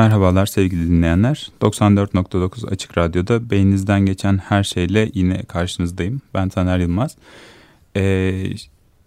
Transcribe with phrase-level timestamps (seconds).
[0.00, 1.50] Merhabalar sevgili dinleyenler.
[1.60, 6.20] 94.9 Açık Radyo'da beyninizden geçen her şeyle yine karşınızdayım.
[6.34, 7.16] Ben Taner Yılmaz.
[7.96, 8.44] Ee,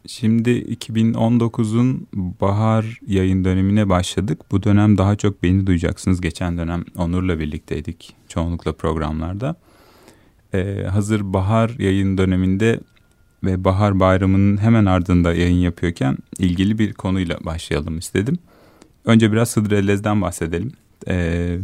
[0.07, 2.07] şimdi 2019'un
[2.41, 4.41] bahar yayın dönemine başladık.
[4.51, 6.21] Bu dönem daha çok beni duyacaksınız.
[6.21, 9.55] Geçen dönem Onur'la birlikteydik çoğunlukla programlarda.
[10.53, 12.79] Ee, hazır bahar yayın döneminde
[13.43, 18.37] ve bahar bayramının hemen ardında yayın yapıyorken ilgili bir konuyla başlayalım istedim.
[19.05, 20.71] Önce biraz Hıdrellez'den bahsedelim.
[21.07, 21.57] Ee,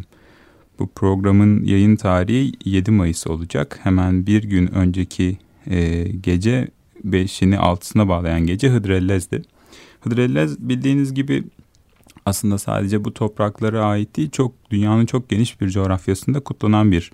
[0.79, 3.79] bu programın yayın tarihi 7 Mayıs olacak.
[3.83, 5.37] Hemen bir gün önceki
[5.67, 6.67] e, gece
[7.07, 9.41] 5'ini 6'sına bağlayan gece Hıdrellez'di.
[10.01, 11.43] Hıdrellez bildiğiniz gibi
[12.25, 17.11] aslında sadece bu topraklara ait değil çok dünyanın çok geniş bir coğrafyasında kutlanan bir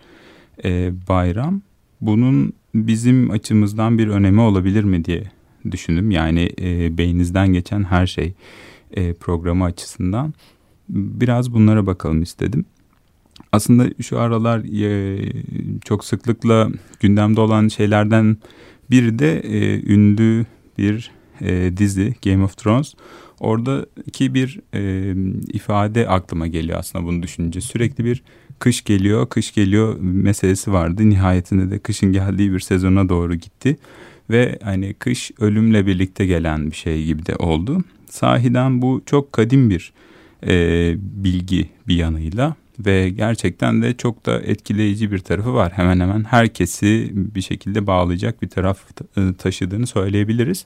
[0.64, 1.62] e, bayram.
[2.02, 5.32] Bunun bizim açımızdan bir önemi olabilir mi diye
[5.72, 6.12] düşündüm.
[6.12, 8.34] Yani e, beyninizden geçen her şey
[8.92, 10.34] e, programı açısından
[10.90, 12.66] biraz bunlara bakalım istedim.
[13.52, 15.20] Aslında şu aralar e,
[15.86, 16.70] çok sıklıkla
[17.00, 18.38] gündemde olan şeylerden
[18.92, 20.46] biri de e, ünlü
[20.78, 21.12] bir
[21.42, 22.94] e, dizi Game of Thrones.
[23.40, 25.14] Oradaki bir e,
[25.54, 27.62] ifade aklıma geliyor aslında bunu düşününce.
[27.62, 28.24] Sürekli bir
[28.60, 31.10] kış geliyor, kış geliyor meselesi vardı.
[31.10, 33.78] Nihayetinde de kışın geldiği bir sezona doğru gitti.
[34.30, 37.84] Ve hani kış ölümle birlikte gelen bir şey gibi de oldu.
[38.10, 39.94] Sahiden bu çok kadim bir
[40.48, 45.72] e, bilgi bir yanıyla ve gerçekten de çok da etkileyici bir tarafı var.
[45.76, 48.80] Hemen hemen herkesi bir şekilde bağlayacak bir taraf
[49.18, 50.66] e, taşıdığını söyleyebiliriz.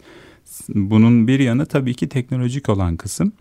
[0.70, 3.34] Bunun bir yanı tabii ki teknolojik olan kısım.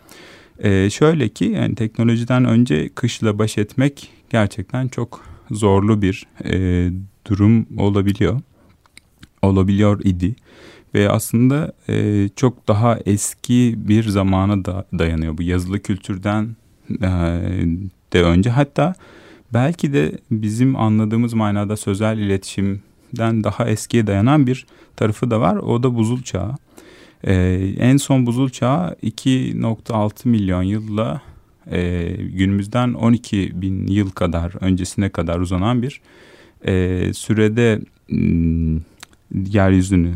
[0.63, 6.91] Ee, şöyle ki yani teknolojiden önce kışla baş etmek gerçekten çok zorlu bir e,
[7.27, 8.41] durum olabiliyor.
[9.43, 10.35] Olabiliyor idi
[10.95, 16.57] ve aslında e, çok daha eski bir zamana da dayanıyor bu yazılı kültürden
[17.03, 17.09] e,
[18.13, 18.95] de önce hatta
[19.55, 24.67] belki de bizim anladığımız manada sözel iletişimden daha eskiye dayanan bir
[24.97, 26.55] tarafı da var o da buzul çağı.
[27.25, 27.35] E,
[27.79, 31.21] en son buzul çağı 2.6 milyon yılla
[31.71, 36.01] e, günümüzden 12 bin yıl kadar öncesine kadar uzanan bir
[36.67, 38.81] e, sürede m,
[39.31, 40.15] yeryüzünü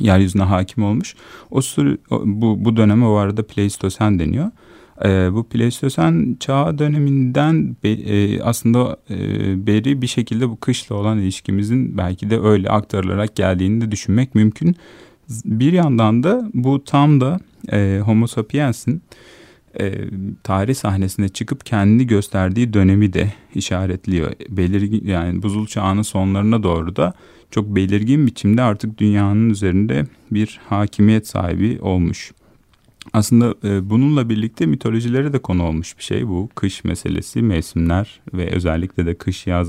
[0.00, 1.14] yeryüzüne hakim olmuş.
[1.50, 4.50] O sürü, bu, bu döneme o arada Pleistosen deniyor.
[5.04, 9.16] E, bu Pleistosen çağ döneminden be, e, aslında e,
[9.66, 14.76] beri bir şekilde bu kışla olan ilişkimizin belki de öyle aktarılarak geldiğini de düşünmek mümkün.
[15.44, 17.40] Bir yandan da bu tam da
[17.72, 19.02] e, Homo sapiens'in
[19.80, 19.94] e,
[20.42, 24.32] tarih sahnesine çıkıp kendini gösterdiği dönemi de işaretliyor.
[24.48, 27.14] Belirgin yani buzul çağının sonlarına doğru da
[27.50, 32.32] çok belirgin biçimde artık dünyanın üzerinde bir hakimiyet sahibi olmuş.
[33.12, 36.48] Aslında e, bununla birlikte mitolojilere de konu olmuş bir şey bu.
[36.54, 39.68] Kış meselesi, mevsimler ve özellikle de kış yaz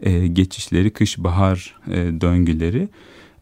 [0.00, 2.88] e, geçişleri, kış bahar e, döngüleri.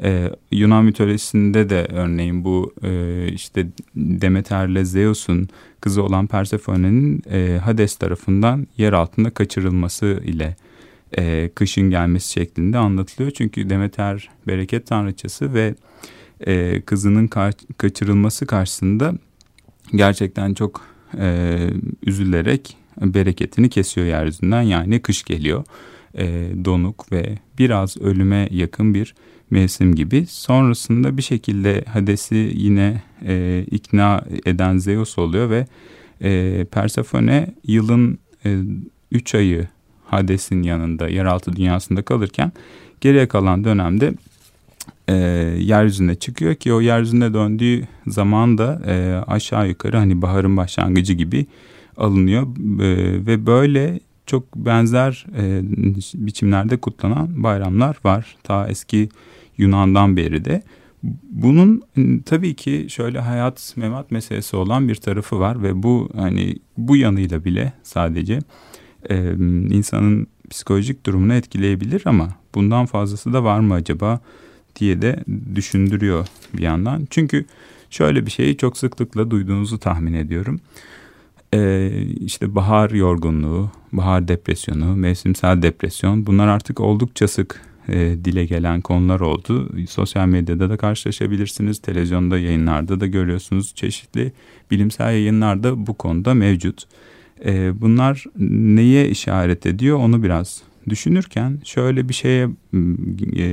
[0.03, 3.67] Ee, Yunan mitolojisinde de örneğin bu e, işte
[3.97, 5.49] Demeter'le Zeus'un
[5.81, 10.57] kızı olan Persephone'nin e, Hades tarafından yer altında kaçırılması ile
[11.19, 13.31] e, kışın gelmesi şeklinde anlatılıyor.
[13.31, 15.75] Çünkü Demeter bereket tanrıçası ve
[16.47, 19.15] e, kızının ka kaçırılması karşısında
[19.95, 20.83] gerçekten çok
[21.19, 21.57] e,
[22.07, 24.63] üzülerek bereketini kesiyor yeryüzünden.
[24.63, 25.65] Yani kış geliyor
[26.19, 29.15] e, donuk ve biraz ölüme yakın bir
[29.51, 30.27] mevsim gibi.
[30.27, 35.67] Sonrasında bir şekilde Hades'i yine e, ikna eden Zeus oluyor ve
[36.23, 38.19] e, Persephone yılın
[39.13, 39.69] 3 e, ayı
[40.07, 42.53] Hades'in yanında yeraltı dünyasında kalırken
[43.01, 44.15] geriye kalan dönemde
[45.09, 45.15] e,
[45.59, 51.47] yeryüzüne çıkıyor ki o yeryüzüne döndüğü zaman da e, aşağı yukarı hani baharın başlangıcı gibi
[51.97, 52.43] alınıyor
[52.81, 54.01] e, ve böyle
[54.31, 55.61] çok benzer e,
[56.15, 58.37] biçimlerde kutlanan bayramlar var.
[58.43, 59.09] Ta eski
[59.59, 60.63] Yunan'dan beri de.
[61.31, 61.83] Bunun
[62.27, 67.45] tabii ki şöyle hayat memat meselesi olan bir tarafı var ve bu hani bu yanıyla
[67.45, 68.39] bile sadece
[69.11, 69.33] e,
[69.71, 74.21] insanın psikolojik durumunu etkileyebilir ama bundan fazlası da var mı acaba
[74.77, 75.25] diye de
[75.55, 77.07] düşündürüyor bir yandan.
[77.11, 77.45] Çünkü
[77.91, 80.61] şöyle bir şeyi çok sıklıkla duyduğunuzu tahmin ediyorum.
[81.55, 88.81] Ee, işte bahar yorgunluğu, bahar depresyonu, mevsimsel depresyon bunlar artık oldukça sık e, dile gelen
[88.81, 89.71] konular oldu.
[89.89, 91.79] Sosyal medyada da karşılaşabilirsiniz.
[91.79, 93.75] Televizyonda yayınlarda da görüyorsunuz.
[93.75, 94.33] Çeşitli
[94.71, 96.85] bilimsel yayınlarda bu konuda mevcut.
[97.45, 98.25] E, bunlar
[98.77, 102.49] neye işaret ediyor onu biraz düşünürken şöyle bir şeye
[103.37, 103.47] e,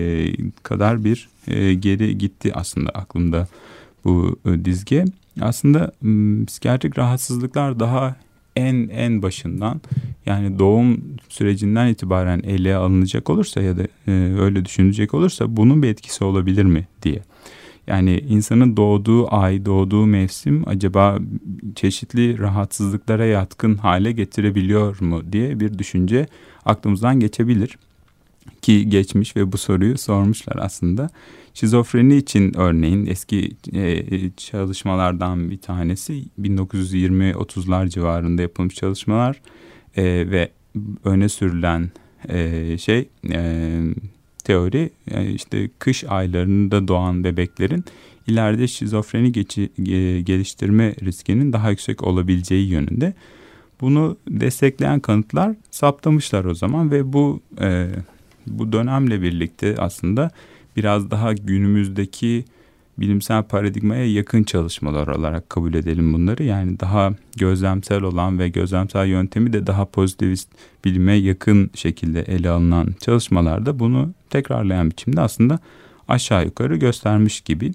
[0.63, 3.47] kadar bir e, geri gitti aslında aklımda
[4.05, 5.05] bu e, dizge.
[5.41, 5.91] Aslında
[6.47, 8.15] psikiyatrik rahatsızlıklar daha
[8.55, 9.81] en en başından
[10.25, 15.87] yani doğum sürecinden itibaren ele alınacak olursa ya da e, öyle düşünecek olursa bunun bir
[15.87, 17.21] etkisi olabilir mi diye.
[17.87, 21.19] Yani insanın doğduğu ay, doğduğu mevsim acaba
[21.75, 26.27] çeşitli rahatsızlıklara yatkın hale getirebiliyor mu diye bir düşünce
[26.65, 27.77] aklımızdan geçebilir.
[28.61, 31.09] Ki geçmiş ve bu soruyu sormuşlar aslında.
[31.59, 34.03] Şizofreni için örneğin eski e,
[34.37, 39.41] çalışmalardan bir tanesi 1920-30'lar civarında yapılmış çalışmalar
[39.95, 40.49] e, ve
[41.03, 41.91] öne sürülen
[42.29, 43.09] e, şey
[44.43, 44.89] teori
[45.33, 47.85] işte kış aylarında doğan bebeklerin
[48.27, 49.69] ileride şizofreni geçi,
[50.23, 53.13] geliştirme riskinin daha yüksek olabileceği yönünde.
[53.81, 57.87] Bunu destekleyen kanıtlar saptamışlar o zaman ve bu e,
[58.47, 60.31] bu dönemle birlikte aslında
[60.77, 62.45] biraz daha günümüzdeki
[62.97, 66.43] bilimsel paradigmaya yakın çalışmalar olarak kabul edelim bunları.
[66.43, 70.49] Yani daha gözlemsel olan ve gözlemsel yöntemi de daha pozitivist
[70.85, 75.59] bilime yakın şekilde ele alınan çalışmalarda bunu tekrarlayan biçimde aslında
[76.07, 77.71] aşağı yukarı göstermiş gibi.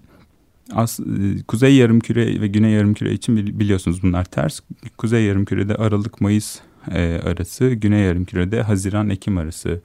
[0.72, 1.00] As,
[1.49, 4.60] Kuzey Yarımküre ve Güney Yarımküre için biliyorsunuz bunlar ters.
[4.99, 6.58] Kuzey Yarımküre'de Aralık-Mayıs
[6.90, 9.81] e, arası, Güney Yarımküre'de Haziran-Ekim arası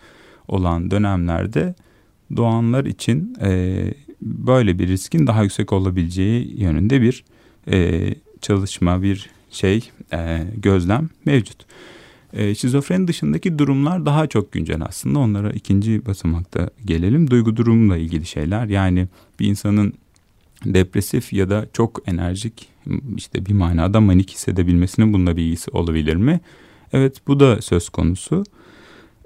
[0.48, 1.76] olan dönemlerde
[2.36, 3.78] doğanlar için e,
[4.22, 7.24] böyle bir riskin daha yüksek olabileceği yönünde bir
[7.72, 8.10] e,
[8.42, 11.66] çalışma, bir şey, e, gözlem mevcut.
[12.34, 15.20] E, şizofreni dışındaki durumlar daha çok güncel aslında.
[15.20, 17.30] Onlara ikinci basamakta gelelim.
[17.30, 18.66] Duygu durumla ilgili şeyler.
[18.66, 19.08] Yani
[19.40, 19.94] bir insanın
[20.66, 22.70] depresif ya da çok enerjik
[23.18, 26.40] işte bir manada manik hissedebilmesinin bununla bir ilgisi olabilir mi?
[26.94, 28.44] Evet bu da söz konusu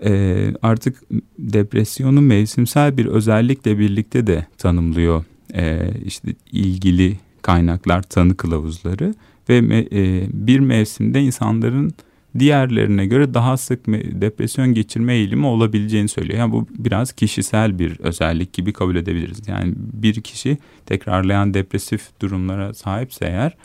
[0.05, 1.03] e, artık
[1.39, 9.13] depresyonu mevsimsel bir özellikle birlikte de tanımlıyor e, işte ilgili kaynaklar tanı kılavuzları
[9.49, 11.91] ve me, e, bir mevsimde insanların
[12.39, 13.87] diğerlerine göre daha sık
[14.21, 16.39] depresyon geçirme eğilimi olabileceğini söylüyor.
[16.39, 19.47] Yani bu biraz kişisel bir özellik gibi kabul edebiliriz.
[19.47, 23.57] Yani bir kişi tekrarlayan depresif durumlara sahipse eğer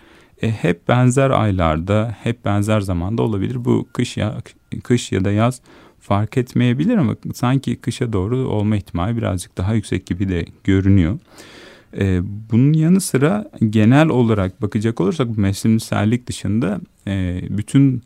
[0.42, 3.64] e, hep benzer aylarda, hep benzer zamanda olabilir.
[3.64, 4.34] Bu kış ya
[4.82, 5.60] kış ya da yaz
[6.06, 11.18] fark etmeyebilir ama sanki kışa doğru olma ihtimali birazcık daha yüksek gibi de görünüyor.
[11.98, 12.20] Ee,
[12.50, 18.02] bunun yanı sıra genel olarak bakacak olursak mevsimsellik dışında e, bütün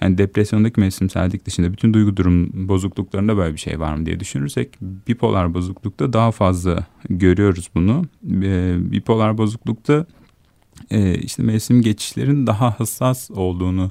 [0.00, 4.68] yani depresyondaki mevsimsellik dışında bütün duygu durum bozukluklarında böyle bir şey var mı diye düşünürsek
[4.80, 8.04] bipolar bozuklukta daha fazla görüyoruz bunu.
[8.42, 10.06] E, bipolar bozuklukta
[10.90, 13.90] e, işte mevsim geçişlerin daha hassas olduğunu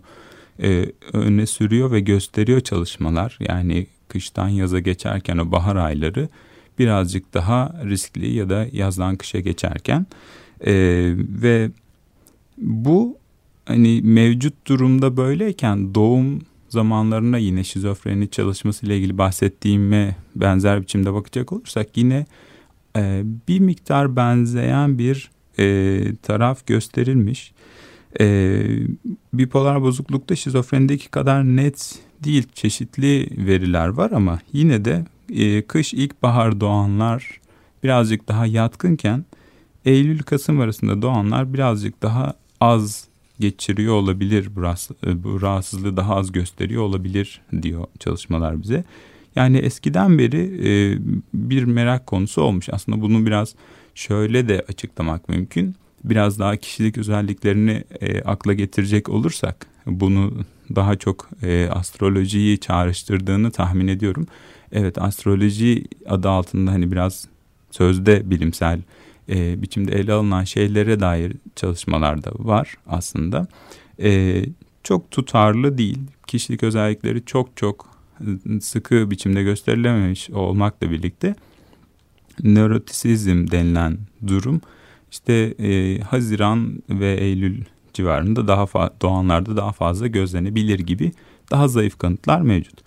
[0.63, 3.38] e, öne sürüyor ve gösteriyor çalışmalar.
[3.39, 6.30] Yani kıştan yaza geçerken o bahar ayları
[6.80, 10.06] birazcık daha riskli ya da yazdan kışa geçerken
[10.65, 10.74] e,
[11.42, 11.69] ve
[12.57, 13.18] bu
[13.65, 21.54] hani mevcut durumda böyleyken doğum zamanlarına yine şizofreni çalışması ile ilgili bahsettiğime benzer biçimde bakacak
[21.54, 22.25] olursak yine
[22.97, 27.51] e, bir miktar benzeyen bir e, taraf gösterilmiş.
[28.19, 28.65] E,
[29.33, 36.59] bipolar bozuklukta şizofrenideki kadar net değil çeşitli veriler var ama yine de e, kış ilkbahar
[36.59, 37.39] doğanlar
[37.83, 39.25] birazcık daha yatkınken
[39.85, 43.07] Eylül-Kasım arasında doğanlar birazcık daha az
[43.39, 44.61] geçiriyor olabilir bu,
[45.07, 48.83] e, bu rahatsızlığı daha az gösteriyor olabilir diyor çalışmalar bize.
[49.35, 50.99] Yani eskiden beri e,
[51.33, 52.69] bir merak konusu olmuş.
[52.71, 53.56] Aslında bunu biraz
[53.95, 60.33] şöyle de açıklamak mümkün biraz daha kişilik özelliklerini e, akla getirecek olursak bunu
[60.75, 64.27] daha çok e, astrolojiyi çağrıştırdığını tahmin ediyorum.
[64.71, 67.27] Evet astroloji adı altında hani biraz
[67.71, 68.81] sözde bilimsel
[69.29, 73.47] e, biçimde ele alınan şeylere dair çalışmalar da var aslında.
[74.01, 74.43] E,
[74.83, 75.99] çok tutarlı değil.
[76.27, 77.91] Kişilik özellikleri çok çok
[78.61, 81.35] sıkı biçimde gösterilememiş olmakla birlikte
[82.43, 84.61] nörotisizm denilen durum
[85.11, 87.63] işte e, Haziran ve Eylül
[87.94, 88.68] civarında daha
[89.01, 91.11] doğanlarda daha fazla gözlenebilir gibi
[91.51, 92.80] daha zayıf kanıtlar mevcut.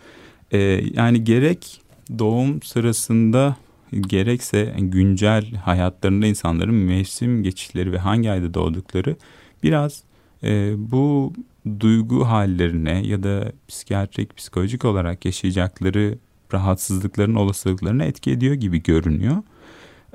[0.53, 0.59] E,
[0.95, 1.81] yani gerek
[2.19, 3.57] doğum sırasında
[4.01, 9.17] gerekse güncel hayatlarında insanların mevsim geçişleri ve hangi ayda doğdukları
[9.63, 10.03] biraz
[10.43, 11.33] e, bu
[11.81, 16.19] duygu hallerine ya da psikiyatrik, psikolojik olarak yaşayacakları
[16.53, 19.37] rahatsızlıkların olasılıklarına etki ediyor gibi görünüyor.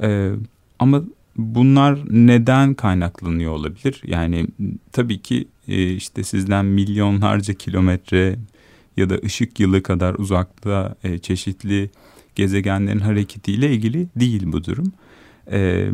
[0.02, 0.32] E,
[0.80, 1.04] ama
[1.40, 4.02] Bunlar neden kaynaklanıyor olabilir?
[4.06, 4.48] Yani
[4.92, 8.36] tabii ki e, işte sizden milyonlarca kilometre
[8.98, 11.90] ya da ışık yılı kadar uzakta e, çeşitli
[12.36, 14.94] gezegenlerin hareketiyle ilgili değil bu durum.
[15.52, 15.90] E,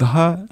[0.00, 0.46] daha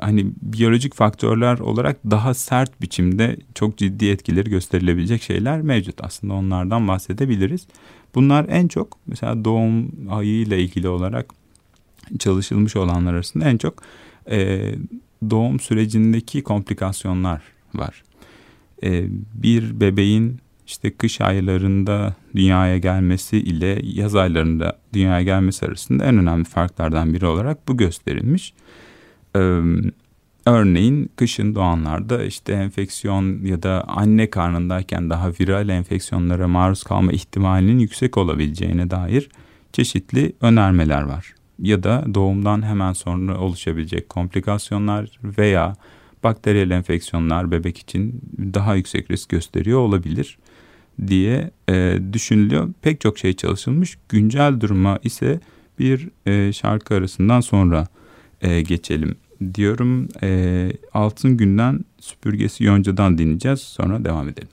[0.00, 6.04] hani biyolojik faktörler olarak daha sert biçimde çok ciddi etkileri gösterilebilecek şeyler mevcut.
[6.04, 7.66] Aslında onlardan bahsedebiliriz.
[8.14, 11.39] Bunlar en çok mesela doğum ayı ile ilgili olarak
[12.18, 13.82] çalışılmış olanlar arasında en çok
[14.30, 14.72] e,
[15.30, 17.42] doğum sürecindeki komplikasyonlar
[17.74, 18.02] var.
[18.82, 20.40] E, bir bebeğin
[20.70, 27.26] işte kış aylarında dünyaya gelmesi ile yaz aylarında dünyaya gelmesi arasında en önemli farklardan biri
[27.26, 28.54] olarak bu gösterilmiş.
[29.36, 29.60] Ee,
[30.46, 37.78] örneğin kışın doğanlarda işte enfeksiyon ya da anne karnındayken daha viral enfeksiyonlara maruz kalma ihtimalinin
[37.78, 39.28] yüksek olabileceğine dair
[39.72, 41.34] çeşitli önermeler var.
[41.62, 45.76] Ya da doğumdan hemen sonra oluşabilecek komplikasyonlar veya
[46.24, 50.38] bakteriyel enfeksiyonlar bebek için daha yüksek risk gösteriyor olabilir
[51.06, 52.68] diye e, düşünülüyor.
[52.82, 53.98] Pek çok şey çalışılmış.
[54.08, 55.40] Güncel duruma ise
[55.78, 57.86] bir e, şarkı arasından sonra
[58.40, 59.16] e, geçelim
[59.54, 60.08] diyorum.
[60.22, 63.60] E, Altın Günden Süpürgesi Yonca'dan dinleyeceğiz.
[63.60, 64.48] Sonra devam edelim.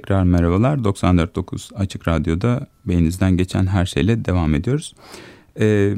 [0.00, 0.78] Tekrar merhabalar.
[0.78, 4.94] 94.9 Açık Radyo'da beyninizden geçen her şeyle devam ediyoruz.
[5.60, 5.94] Ee,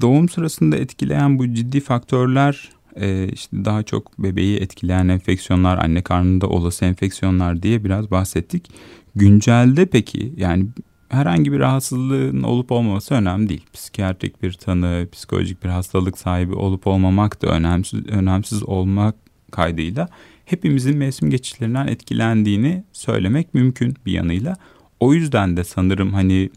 [0.00, 6.48] doğum sırasında etkileyen bu ciddi faktörler e, işte daha çok bebeği etkileyen enfeksiyonlar, anne karnında
[6.48, 8.70] olası enfeksiyonlar diye biraz bahsettik.
[9.14, 10.66] Güncelde peki yani
[11.08, 13.66] herhangi bir rahatsızlığın olup olmaması önemli değil.
[13.72, 19.14] Psikiyatrik bir tanı, psikolojik bir hastalık sahibi olup olmamak da önemsiz, önemsiz olmak
[19.50, 20.08] kaydıyla
[20.44, 24.56] hepimizin mevsim geçişlerinden etkilendiğini söylemek mümkün bir yanıyla.
[25.00, 26.50] O yüzden de sanırım hani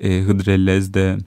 [0.00, 1.18] e, Hıdrellez'de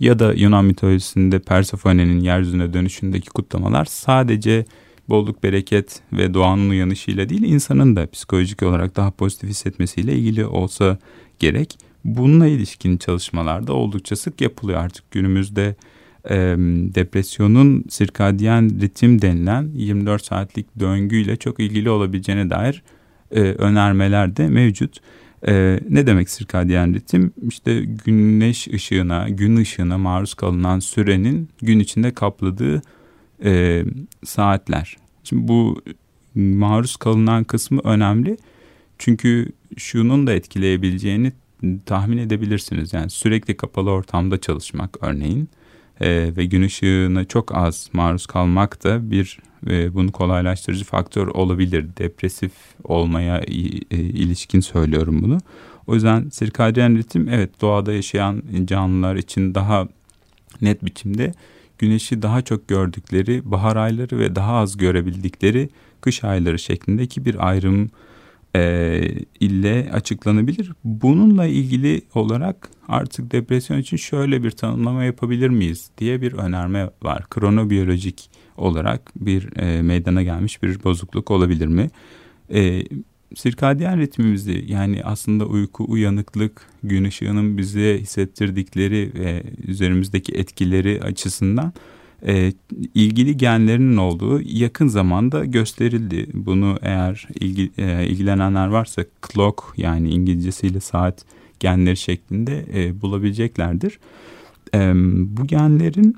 [0.00, 4.64] ya da Yunan mitolojisinde Persephone'nin yeryüzüne dönüşündeki kutlamalar sadece
[5.08, 10.98] bolluk, bereket ve doğanın uyanışıyla değil insanın da psikolojik olarak daha pozitif hissetmesiyle ilgili olsa
[11.38, 11.78] gerek.
[12.04, 15.74] Bununla ilişkin çalışmalarda oldukça sık yapılıyor artık günümüzde
[16.30, 16.34] e,
[16.94, 22.82] depresyonun sirkadyen ritim denilen 24 saatlik döngüyle çok ilgili olabileceğine dair
[23.30, 24.96] e, önermeler de mevcut.
[25.48, 27.32] E, ne demek sirkadyen ritim?
[27.48, 32.82] İşte güneş ışığına, gün ışığına maruz kalınan sürenin gün içinde kapladığı
[33.44, 33.84] e,
[34.24, 34.96] saatler.
[35.24, 35.82] Şimdi bu
[36.34, 38.36] maruz kalınan kısmı önemli.
[38.98, 41.32] Çünkü şunun da etkileyebileceğini
[41.86, 42.92] tahmin edebilirsiniz.
[42.92, 45.48] Yani sürekli kapalı ortamda çalışmak örneğin
[46.00, 49.38] e, ve gün ışığına çok az maruz kalmak da bir
[49.70, 51.86] e, bunu kolaylaştırıcı faktör olabilir.
[51.98, 52.52] Depresif
[52.84, 53.52] olmaya e,
[53.96, 55.38] ilişkin söylüyorum bunu.
[55.86, 59.88] O yüzden sirkadyen ritim evet doğada yaşayan canlılar için daha
[60.60, 61.32] net biçimde
[61.78, 65.68] güneşi daha çok gördükleri bahar ayları ve daha az görebildikleri
[66.00, 67.90] kış ayları şeklindeki bir ayrım
[68.56, 69.00] e,
[69.40, 70.72] ile açıklanabilir.
[70.84, 77.24] Bununla ilgili olarak artık depresyon için şöyle bir tanımlama yapabilir miyiz diye bir önerme var.
[77.30, 81.90] Kronobiyolojik olarak bir e, meydana gelmiş bir bozukluk olabilir mi?
[82.54, 82.82] E,
[83.36, 91.72] sirkadyen ritmimizi yani aslında uyku, uyanıklık, gün ışığının bize hissettirdikleri ve üzerimizdeki etkileri açısından
[92.26, 92.52] e,
[92.94, 96.26] ilgili genlerinin olduğu yakın zamanda gösterildi.
[96.34, 101.24] Bunu eğer ilgi, e, ilgilenenler varsa clock yani İngilizcesiyle saat
[101.60, 103.98] genleri şeklinde e, bulabileceklerdir.
[104.74, 104.92] E,
[105.36, 106.16] bu genlerin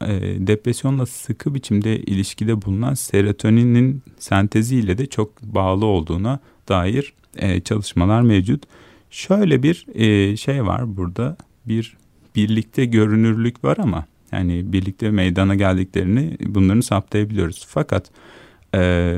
[0.00, 0.06] e,
[0.46, 8.62] depresyonla sıkı biçimde ilişkide bulunan serotoninin senteziyle de çok bağlı olduğuna dair e, çalışmalar mevcut.
[9.10, 11.96] Şöyle bir e, şey var burada bir
[12.36, 17.66] birlikte görünürlük var ama yani birlikte meydana geldiklerini bunların saptayabiliyoruz.
[17.68, 18.10] Fakat
[18.74, 19.14] e,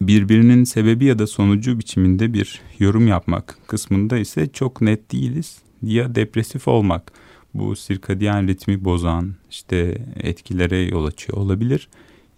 [0.00, 5.58] birbirinin sebebi ya da sonucu biçiminde bir yorum yapmak kısmında ise çok net değiliz.
[5.82, 7.12] Ya depresif olmak
[7.54, 11.88] bu sirkadiyen ritmi bozan işte etkilere yol açıyor olabilir.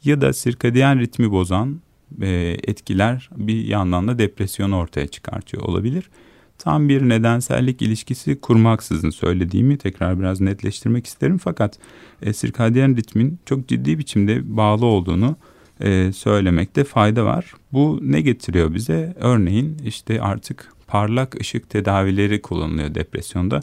[0.04, 1.80] Ya da sirkadiyen ritmi bozan
[2.23, 6.11] e, etkiler bir yandan da depresyonu ortaya çıkartıyor olabilir
[6.59, 11.39] tam bir nedensellik ilişkisi kurmaksızın söylediğimi tekrar biraz netleştirmek isterim.
[11.39, 11.79] Fakat
[12.23, 15.37] e, sirkadyen ritmin çok ciddi biçimde bağlı olduğunu
[15.81, 17.53] e, söylemekte fayda var.
[17.73, 19.15] Bu ne getiriyor bize?
[19.21, 23.61] Örneğin işte artık parlak ışık tedavileri kullanılıyor depresyonda.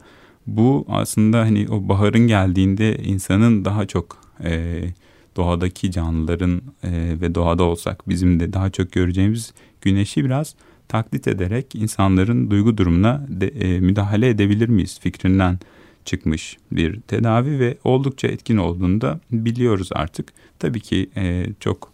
[0.48, 4.84] Bu aslında hani o baharın geldiğinde insanın daha çok e,
[5.36, 10.56] doğadaki canlıların e, ve doğada olsak bizim de daha çok göreceğimiz güneşi biraz
[10.94, 15.60] taklit ederek insanların duygu durumuna de, e, müdahale edebilir miyiz fikrinden
[16.06, 20.34] çıkmış bir tedavi ve oldukça etkin olduğunu da biliyoruz artık.
[20.60, 21.94] Tabii ki e, çok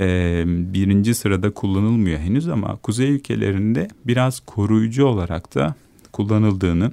[0.00, 5.74] e, birinci sırada kullanılmıyor henüz ama kuzey ülkelerinde biraz koruyucu olarak da
[6.12, 6.92] kullanıldığını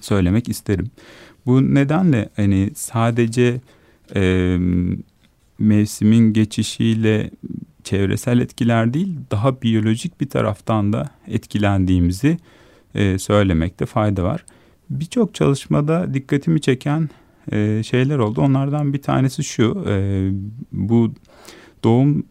[0.00, 0.90] söylemek isterim.
[1.46, 3.60] Bu nedenle hani sadece
[4.14, 4.58] e,
[5.58, 7.30] mevsimin geçişiyle
[7.84, 12.36] çevresel etkiler değil daha biyolojik bir taraftan da etkilendiğimizi
[12.94, 14.44] e, söylemekte fayda var.
[14.90, 17.08] Birçok çalışmada dikkatimi çeken
[17.52, 18.40] e, şeyler oldu.
[18.40, 19.84] Onlardan bir tanesi şu.
[19.88, 20.28] E,
[20.72, 21.14] bu
[21.84, 22.24] doğum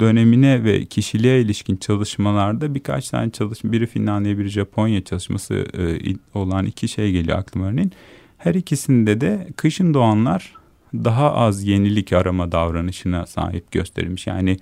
[0.00, 6.66] dönemine ve kişiliğe ilişkin çalışmalarda birkaç tane çalışma, biri Finlandiya, biri Japonya çalışması e, olan
[6.66, 7.92] iki şey geliyor aklıma örneğin.
[8.38, 10.52] Her ikisinde de kışın doğanlar
[10.94, 14.26] daha az yenilik arama davranışına sahip gösterilmiş.
[14.26, 14.56] Yani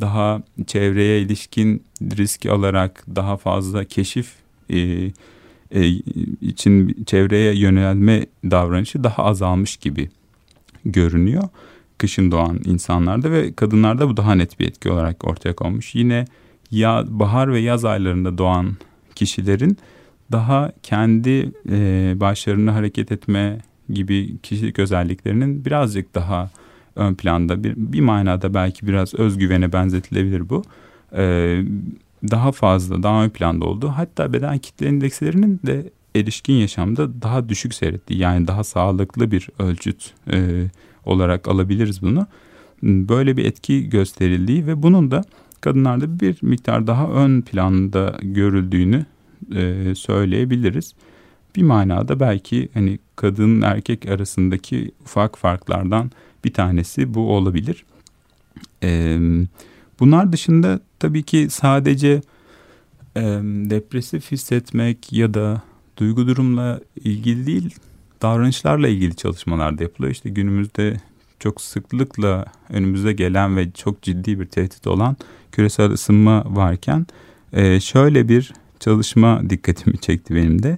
[0.00, 4.32] daha çevreye ilişkin risk alarak daha fazla keşif
[4.70, 4.78] e,
[5.70, 5.86] e,
[6.40, 10.10] için çevreye yönelme davranışı daha azalmış gibi
[10.84, 11.42] görünüyor.
[11.98, 15.94] Kışın doğan insanlarda ve kadınlarda bu daha net bir etki olarak ortaya konmuş.
[15.94, 16.24] Yine
[16.70, 18.76] ya bahar ve yaz aylarında doğan
[19.14, 19.78] kişilerin
[20.32, 23.58] daha kendi e, başlarını hareket etme
[23.90, 26.50] gibi kişilik özelliklerinin birazcık daha
[26.96, 30.62] ön planda bir, bir manada belki biraz özgüvene benzetilebilir bu.
[31.16, 31.62] Ee,
[32.30, 33.92] daha fazla, daha ön planda oldu.
[33.96, 40.14] Hatta beden kitle indekslerinin de erişkin yaşamda daha düşük seyrettiği yani daha sağlıklı bir ölçüt
[40.32, 40.66] e,
[41.04, 42.26] olarak alabiliriz bunu.
[42.82, 45.22] Böyle bir etki gösterildiği ve bunun da
[45.60, 49.06] kadınlarda bir miktar daha ön planda görüldüğünü
[49.54, 50.94] e, söyleyebiliriz.
[51.56, 56.10] Bir manada belki hani kadın erkek arasındaki ufak farklardan
[56.44, 57.84] bir tanesi bu olabilir.
[58.82, 59.18] Ee,
[60.00, 62.22] bunlar dışında tabii ki sadece
[63.16, 63.22] e,
[63.70, 65.62] depresif hissetmek ya da
[65.96, 67.74] duygu durumla ilgili değil
[68.22, 70.12] davranışlarla ilgili çalışmalar da yapılıyor.
[70.12, 71.00] İşte günümüzde
[71.40, 75.16] çok sıklıkla önümüze gelen ve çok ciddi bir tehdit olan
[75.52, 77.06] küresel ısınma varken
[77.52, 80.76] e, şöyle bir çalışma dikkatimi çekti benim de.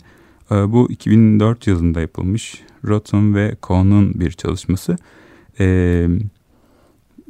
[0.50, 4.96] E, bu 2004 yılında yapılmış Rotten ve Cohn'un bir çalışması.
[5.60, 6.06] E,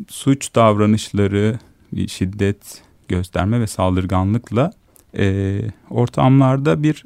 [0.09, 1.59] suç davranışları,
[2.07, 4.73] şiddet gösterme ve saldırganlıkla
[5.19, 7.05] e, ortamlarda bir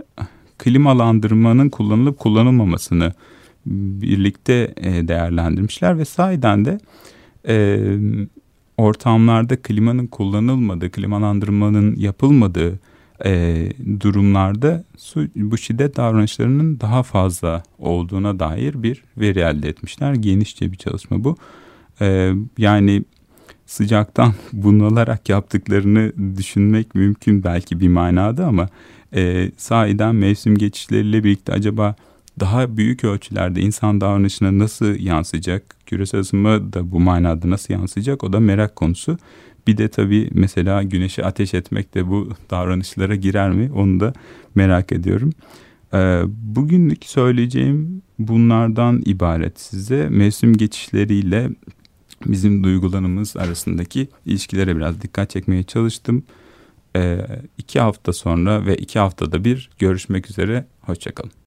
[0.58, 3.12] klimalandırmanın kullanılıp kullanılmamasını
[3.66, 6.78] birlikte e, değerlendirmişler ve sahiden de
[7.48, 7.78] e,
[8.76, 12.78] ortamlarda klimanın kullanılmadığı, klimalandırmanın yapılmadığı
[13.24, 13.64] e,
[14.00, 20.14] durumlarda su, bu şiddet davranışlarının daha fazla olduğuna dair bir veri elde etmişler.
[20.14, 21.36] Genişçe bir çalışma bu.
[22.00, 23.04] E, yani
[23.66, 28.68] sıcaktan bunalarak yaptıklarını düşünmek mümkün belki bir manada ama
[29.14, 31.94] e, sahiden mevsim geçişleriyle birlikte acaba
[32.40, 35.76] daha büyük ölçülerde insan davranışına nasıl yansıyacak?
[35.86, 38.24] Küresel ısınma da bu manada nasıl yansıyacak?
[38.24, 39.18] O da merak konusu.
[39.68, 43.70] Bir de tabii mesela güneşe ateş etmek de bu davranışlara girer mi?
[43.74, 44.12] Onu da
[44.54, 45.32] merak ediyorum.
[45.94, 50.08] Ee, bugünlük söyleyeceğim bunlardan ibaret size.
[50.08, 51.50] Mevsim geçişleriyle
[52.26, 56.22] bizim duygularımız arasındaki ilişkilere biraz dikkat çekmeye çalıştım.
[56.96, 57.26] Ee,
[57.58, 60.66] iki hafta sonra ve iki haftada bir görüşmek üzere.
[60.80, 61.38] Hoşçakalın.